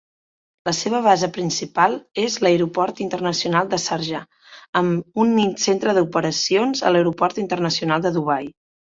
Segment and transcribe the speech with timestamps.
[0.67, 4.21] La seva base principal és l'aeroport internacional de Sharjah,
[4.81, 5.35] amb un
[5.65, 8.49] centre d'operacions a l'aeroport internacional de Dubai.